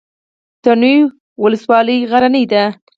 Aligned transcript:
تڼیو 0.63 1.01
ولسوالۍ 1.43 1.99
غرنۍ 2.11 2.43
ده؟ 2.51 2.63